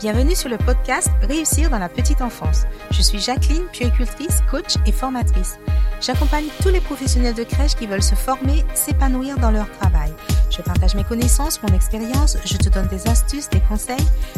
[0.00, 2.66] Bienvenue sur le podcast Réussir dans la petite enfance.
[2.92, 5.58] Je suis Jacqueline, puéricultrice, coach et formatrice.
[6.00, 10.12] J'accompagne tous les professionnels de crèche qui veulent se former, s'épanouir dans leur travail.
[10.50, 13.96] Je partage mes connaissances, mon expérience, je te donne des astuces, des conseils,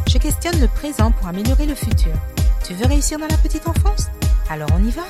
[0.08, 2.14] je questionne le présent pour améliorer le futur.
[2.64, 4.06] Tu veux réussir dans la petite enfance?
[4.48, 5.04] Alors on y va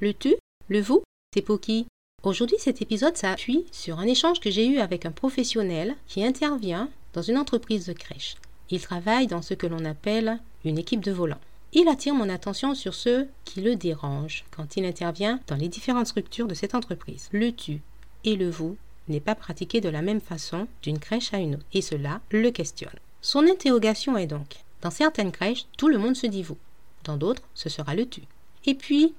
[0.00, 0.34] Le tu,
[0.68, 1.02] le vous,
[1.32, 1.86] c'est pour qui?
[2.24, 6.90] Aujourd'hui, cet épisode s'appuie sur un échange que j'ai eu avec un professionnel qui intervient
[7.12, 8.36] dans une entreprise de crèche.
[8.70, 11.40] Il travaille dans ce que l'on appelle une équipe de volants.
[11.74, 16.06] Il attire mon attention sur ce qui le dérange quand il intervient dans les différentes
[16.06, 17.28] structures de cette entreprise.
[17.32, 17.80] Le tu
[18.24, 18.76] et le vous
[19.08, 22.50] n'est pas pratiqué de la même façon d'une crèche à une autre, et cela le
[22.50, 22.98] questionne.
[23.20, 26.58] Son interrogation est donc, dans certaines crèches, tout le monde se dit vous,
[27.04, 28.22] dans d'autres, ce sera le tu.
[28.66, 29.14] Et puis,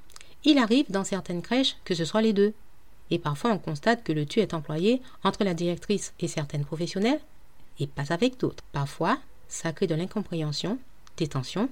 [0.46, 2.54] il arrive dans certaines crèches que ce soit les deux.
[3.12, 7.20] Et parfois, on constate que le tu est employé entre la directrice et certaines professionnelles,
[7.80, 8.64] et pas avec d'autres.
[8.72, 10.80] Parfois, ça crée de l'incompréhension,
[11.18, 11.70] des tensions,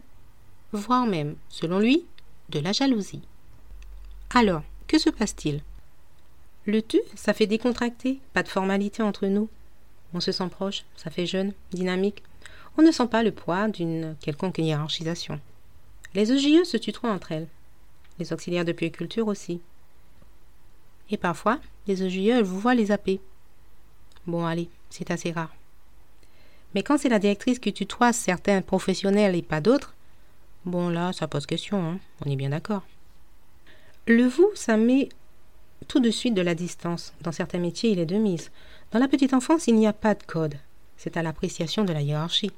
[0.71, 2.05] voire même, selon lui,
[2.49, 3.21] de la jalousie.
[4.33, 5.61] Alors, que se passe-t-il?
[6.65, 9.49] Le tu, ça fait décontracter, pas de formalité entre nous.
[10.13, 12.23] On se sent proche, ça fait jeune, dynamique.
[12.77, 15.39] On ne sent pas le poids d'une quelconque hiérarchisation.
[16.13, 17.47] Les EJE se tutoient entre elles.
[18.19, 19.61] Les auxiliaires de puériculture aussi.
[21.09, 23.19] Et parfois, les EJE, elles vous voient les AP.
[24.27, 25.53] Bon, allez, c'est assez rare.
[26.73, 29.93] Mais quand c'est la directrice qui tutoie certains professionnels et pas d'autres,
[30.65, 32.83] bon là, ça pose question, hein on est bien d'accord.
[34.07, 35.09] Le vous, ça met
[35.87, 37.13] tout de suite de la distance.
[37.21, 38.51] Dans certains métiers, il est de mise.
[38.91, 40.55] Dans la petite enfance, il n'y a pas de code.
[40.97, 42.51] C'est à l'appréciation de la hiérarchie.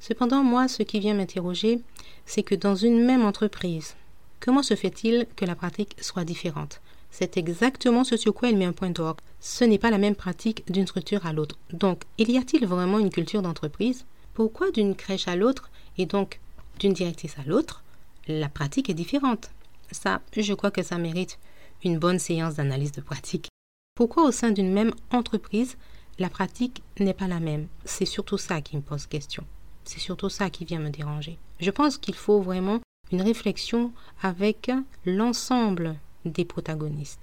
[0.00, 1.80] Cependant, moi, ce qui vient m'interroger,
[2.26, 3.96] c'est que dans une même entreprise,
[4.40, 6.80] comment se fait-il que la pratique soit différente?
[7.10, 9.20] C'est exactement ce sur quoi il met un point d'orgue.
[9.40, 11.58] Ce n'est pas la même pratique d'une structure à l'autre.
[11.72, 14.04] Donc, il y a-t-il vraiment une culture d'entreprise?
[14.34, 16.40] Pourquoi d'une crèche à l'autre et donc
[16.78, 17.82] d'une directrice à l'autre,
[18.28, 19.50] la pratique est différente?
[19.90, 21.38] Ça, je crois que ça mérite
[21.84, 23.48] une bonne séance d'analyse de pratique.
[23.94, 25.76] Pourquoi au sein d'une même entreprise,
[26.18, 27.68] la pratique n'est pas la même?
[27.84, 29.44] C'est surtout ça qui me pose question.
[29.84, 31.38] C'est surtout ça qui vient me déranger.
[31.60, 32.80] Je pense qu'il faut vraiment
[33.12, 34.70] une réflexion avec
[35.06, 35.96] l'ensemble
[36.32, 37.20] des protagonistes.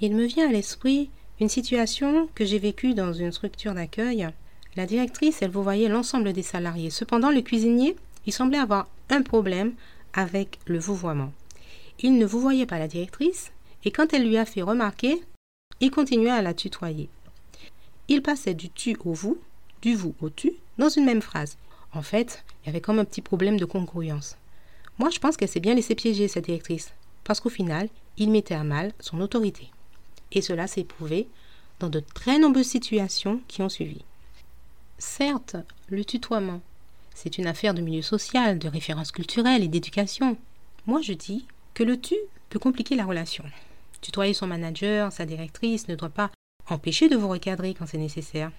[0.00, 1.10] Il me vient à l'esprit
[1.40, 4.28] une situation que j'ai vécue dans une structure d'accueil.
[4.76, 6.90] La directrice, elle vous voyait l'ensemble des salariés.
[6.90, 9.72] Cependant, le cuisinier, il semblait avoir un problème
[10.12, 11.32] avec le vouvoiement.
[12.00, 13.52] Il ne vous voyait pas la directrice,
[13.84, 15.22] et quand elle lui a fait remarquer,
[15.80, 17.08] il continuait à la tutoyer.
[18.08, 19.38] Il passait du tu au vous,
[19.82, 21.56] du vous au tu, dans une même phrase.
[21.92, 24.36] En fait, il y avait comme un petit problème de congruence.
[24.98, 26.92] Moi, je pense qu'elle s'est bien laissée piéger, cette directrice,
[27.24, 29.70] parce qu'au final, il mettait à mal son autorité.
[30.32, 31.28] Et cela s'est prouvé
[31.80, 34.04] dans de très nombreuses situations qui ont suivi.
[34.98, 35.56] Certes,
[35.88, 36.60] le tutoiement,
[37.14, 40.36] c'est une affaire de milieu social, de référence culturelle et d'éducation.
[40.86, 42.16] Moi, je dis que le tu
[42.48, 43.44] peut compliquer la relation.
[44.00, 46.30] Tutoyer son manager, sa directrice ne doit pas
[46.68, 48.52] empêcher de vous recadrer quand c'est nécessaire.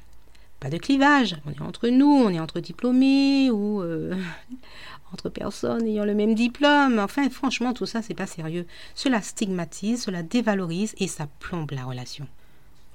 [0.59, 4.15] Pas de clivage, on est entre nous, on est entre diplômés ou euh,
[5.13, 6.99] entre personnes ayant le même diplôme.
[6.99, 8.65] Enfin, franchement, tout ça, c'est pas sérieux.
[8.95, 12.27] Cela stigmatise, cela dévalorise et ça plombe la relation.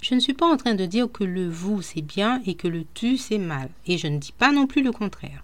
[0.01, 2.69] Je ne suis pas en train de dire que le vous c'est bien et que
[2.69, 5.43] le tu c'est mal, et je ne dis pas non plus le contraire.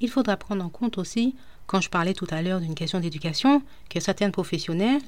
[0.00, 1.34] Il faudra prendre en compte aussi,
[1.66, 5.02] quand je parlais tout à l'heure d'une question d'éducation, que certaines professionnels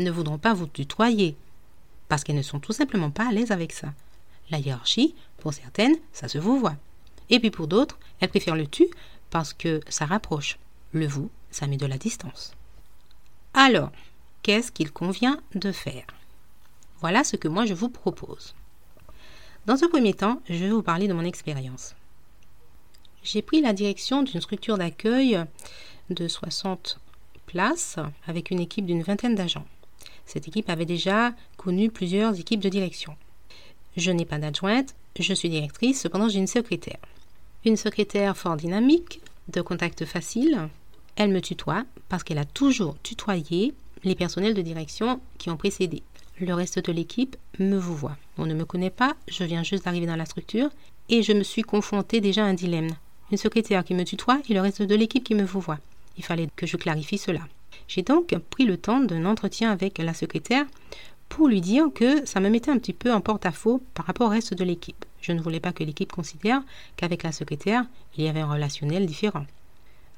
[0.00, 1.36] ne voudront pas vous tutoyer,
[2.08, 3.92] parce qu'elles ne sont tout simplement pas à l'aise avec ça.
[4.50, 6.76] La hiérarchie, pour certaines, ça se vous voit.
[7.30, 8.86] Et puis pour d'autres, elles préfèrent le tu
[9.30, 10.58] parce que ça rapproche.
[10.92, 12.52] Le vous, ça met de la distance.
[13.54, 13.90] Alors,
[14.42, 16.04] qu'est-ce qu'il convient de faire?
[17.00, 18.54] Voilà ce que moi je vous propose.
[19.66, 21.94] Dans un premier temps, je vais vous parler de mon expérience.
[23.22, 25.40] J'ai pris la direction d'une structure d'accueil
[26.10, 26.98] de 60
[27.46, 29.66] places avec une équipe d'une vingtaine d'agents.
[30.26, 33.16] Cette équipe avait déjà connu plusieurs équipes de direction.
[33.96, 36.98] Je n'ai pas d'adjointe, je suis directrice, cependant j'ai une secrétaire.
[37.64, 40.68] Une secrétaire fort dynamique, de contact facile.
[41.16, 43.74] Elle me tutoie parce qu'elle a toujours tutoyé
[44.04, 46.02] les personnels de direction qui ont précédé.
[46.40, 48.16] Le reste de l'équipe me vous voit.
[48.38, 50.70] On ne me connaît pas, je viens juste d'arriver dans la structure
[51.08, 52.90] et je me suis confrontée déjà à un dilemme.
[53.30, 55.78] Une secrétaire qui me tutoie et le reste de l'équipe qui me vous voit.
[56.16, 57.40] Il fallait que je clarifie cela.
[57.88, 60.66] J'ai donc pris le temps d'un entretien avec la secrétaire
[61.32, 64.30] pour lui dire que ça me mettait un petit peu en porte-à-faux par rapport au
[64.30, 65.06] reste de l'équipe.
[65.22, 66.62] Je ne voulais pas que l'équipe considère
[66.96, 67.86] qu'avec la secrétaire,
[68.18, 69.46] il y avait un relationnel différent.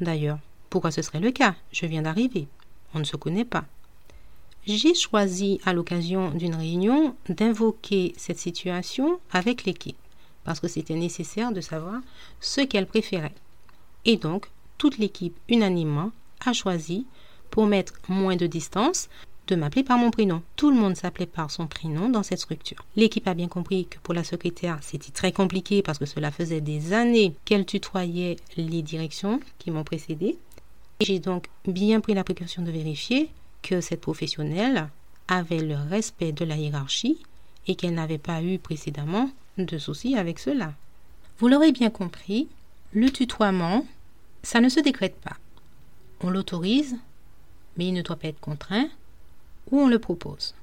[0.01, 0.41] D'ailleurs,
[0.71, 1.55] pourquoi ce serait le cas?
[1.71, 2.49] Je viens d'arriver.
[2.95, 3.65] On ne se connaît pas.
[4.67, 9.97] J'ai choisi, à l'occasion d'une réunion, d'invoquer cette situation avec l'équipe.
[10.43, 12.01] parce que c'était nécessaire de savoir
[12.41, 13.35] ce qu'elle préférait.
[14.05, 16.11] Et donc, toute l'équipe unanimement
[16.45, 17.07] a choisi,
[17.51, 19.09] pour mettre moins de distance,
[19.47, 20.43] de m'appeler par mon prénom.
[20.57, 22.85] Tout le monde s'appelait par son prénom dans cette structure.
[22.97, 26.61] L'équipe a bien compris que pour la secrétaire, c'était très compliqué parce que cela faisait
[26.61, 30.39] des années qu'elle tutoyait les directions qui m'ont précédé.
[31.01, 33.31] J'ai donc bien pris la précaution de vérifier
[33.63, 34.89] que cette professionnelle
[35.29, 37.19] avait le respect de la hiérarchie
[37.67, 40.73] et qu'elle n'avait pas eu précédemment de soucis avec cela.
[41.39, 42.49] Vous l'aurez bien compris,
[42.93, 43.87] le tutoiement,
[44.43, 45.37] ça ne se décrète pas.
[46.21, 46.97] On l'autorise,
[47.77, 48.89] mais il ne doit pas être contraint,
[49.71, 50.55] ou on le propose.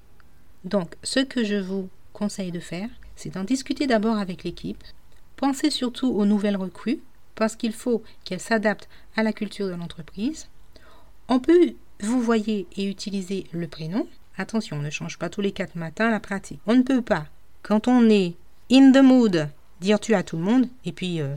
[0.63, 4.83] Donc, ce que je vous conseille de faire, c'est d'en discuter d'abord avec l'équipe.
[5.35, 6.99] Pensez surtout aux nouvelles recrues,
[7.35, 10.47] parce qu'il faut qu'elles s'adaptent à la culture de l'entreprise.
[11.27, 14.07] On peut, vous voyez, et utiliser le prénom.
[14.37, 16.59] Attention, on ne change pas tous les quatre matins la pratique.
[16.67, 17.25] On ne peut pas,
[17.63, 18.35] quand on est
[18.71, 19.49] in the mood,
[19.79, 21.35] dire tu à tout le monde, et puis euh,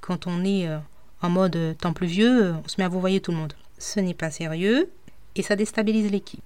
[0.00, 0.78] quand on est euh,
[1.22, 3.54] en mode euh, temps pluvieux, on se met à vous voyer tout le monde.
[3.78, 4.90] Ce n'est pas sérieux
[5.36, 6.42] et ça déstabilise l'équipe.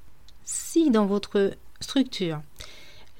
[0.51, 2.41] Si dans votre structure,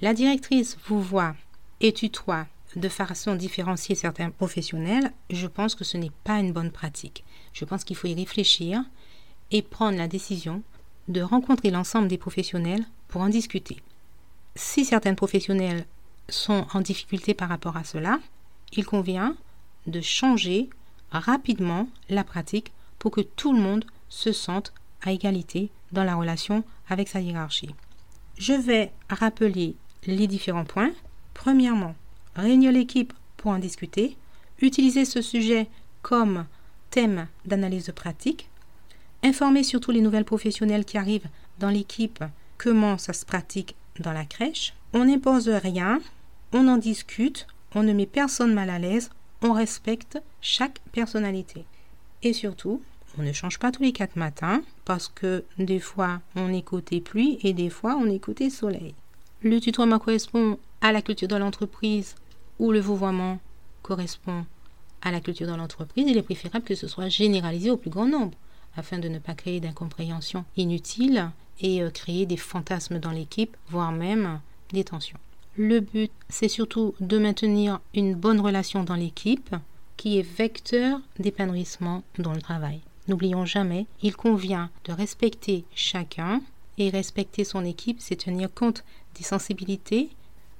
[0.01, 1.37] la directrice vous voit
[1.83, 6.71] et tutoie de façon différenciée certains professionnels, je pense que ce n'est pas une bonne
[6.71, 7.25] pratique.
[7.53, 8.83] Je pense qu'il faut y réfléchir
[9.51, 10.63] et prendre la décision
[11.09, 13.77] de rencontrer l'ensemble des professionnels pour en discuter.
[14.57, 15.85] Si certains professionnels
[16.31, 18.21] sont en difficulté par rapport à cela,
[18.73, 19.37] il convient
[19.87, 20.71] de changer
[21.11, 24.73] rapidement la pratique pour que tout le monde se sente
[25.03, 27.75] à égalité dans la relation avec sa hiérarchie.
[28.39, 29.75] Je vais rappeler
[30.07, 30.93] les différents points.
[31.35, 31.95] Premièrement,
[32.37, 34.17] réunir l'équipe pour en discuter,
[34.61, 35.69] utiliser ce sujet
[36.03, 36.47] comme
[36.91, 38.49] thème d'analyse pratique,
[39.23, 42.23] informer surtout les nouvelles professionnelles qui arrivent dans l'équipe
[42.57, 44.75] comment ça se pratique dans la crèche.
[44.93, 46.01] On n'impose rien,
[46.53, 49.11] on en discute, on ne met personne mal à l'aise,
[49.43, 51.65] on respecte chaque personnalité.
[52.23, 52.83] Et surtout,
[53.19, 57.39] on ne change pas tous les quatre matins parce que des fois on côté pluie
[57.43, 58.95] et des fois on côté soleil.
[59.43, 62.15] Le tutoiement correspond à la culture de l'entreprise
[62.59, 63.39] ou le vouvoiement
[63.83, 64.45] correspond
[65.03, 66.07] à la culture de l'entreprise.
[66.09, 68.37] Il est préférable que ce soit généralisé au plus grand nombre
[68.77, 71.31] afin de ne pas créer d'incompréhension inutile
[71.61, 74.41] et euh, créer des fantasmes dans l'équipe, voire même
[74.73, 75.19] des tensions.
[75.57, 79.55] Le but, c'est surtout de maintenir une bonne relation dans l'équipe
[79.97, 82.81] qui est vecteur d'épanouissement dans le travail.
[83.09, 86.43] N'oublions jamais, il convient de respecter chacun
[86.77, 88.85] et respecter son équipe, c'est tenir compte
[89.17, 90.11] des sensibilités,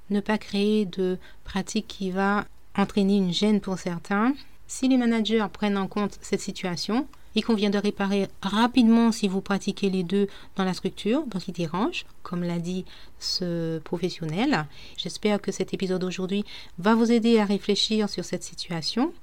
[0.09, 4.33] ne pas créer de pratiques qui va entraîner une gêne pour certains.
[4.67, 9.41] Si les managers prennent en compte cette situation, il convient de réparer rapidement si vous
[9.41, 12.85] pratiquez les deux dans la structure, dans qui dérange, comme l'a dit
[13.19, 14.65] ce professionnel.
[14.97, 16.43] J'espère que cet épisode aujourd'hui
[16.79, 19.13] va vous aider à réfléchir sur cette situation.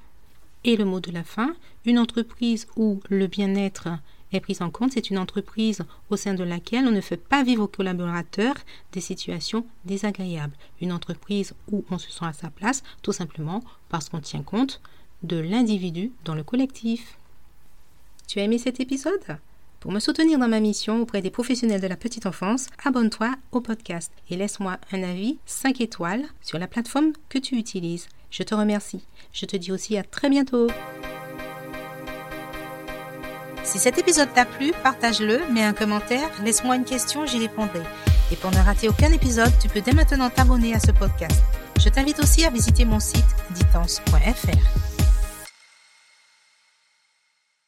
[0.64, 1.54] Et le mot de la fin,
[1.84, 3.88] une entreprise où le bien-être
[4.32, 7.42] est pris en compte, c'est une entreprise au sein de laquelle on ne fait pas
[7.44, 8.56] vivre aux collaborateurs
[8.92, 10.56] des situations désagréables.
[10.80, 14.80] Une entreprise où on se sent à sa place, tout simplement parce qu'on tient compte
[15.22, 17.16] de l'individu dans le collectif.
[18.26, 19.38] Tu as aimé cet épisode?
[19.78, 23.60] Pour me soutenir dans ma mission auprès des professionnels de la petite enfance, abonne-toi au
[23.60, 28.08] podcast et laisse-moi un avis 5 étoiles sur la plateforme que tu utilises.
[28.36, 29.00] Je te remercie.
[29.32, 30.66] Je te dis aussi à très bientôt.
[33.64, 37.80] Si cet épisode t'a plu, partage-le, mets un commentaire, laisse-moi une question, j'y répondrai.
[38.30, 41.42] Et pour ne rater aucun épisode, tu peux dès maintenant t'abonner à ce podcast.
[41.80, 43.24] Je t'invite aussi à visiter mon site
[43.54, 44.85] ditance.fr.